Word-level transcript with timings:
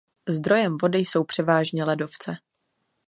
Zdrojem 0.29 0.77
vody 0.77 0.97
jsou 0.99 1.23
převážně 1.23 1.83
ledovce. 1.83 2.35